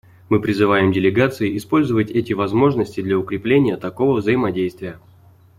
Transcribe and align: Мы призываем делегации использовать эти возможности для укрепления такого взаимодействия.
Мы 0.29 0.41
призываем 0.41 0.91
делегации 0.91 1.55
использовать 1.57 2.09
эти 2.09 2.33
возможности 2.33 3.01
для 3.03 3.19
укрепления 3.19 3.77
такого 3.77 4.17
взаимодействия. 4.19 4.97